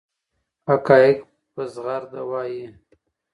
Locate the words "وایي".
2.29-2.63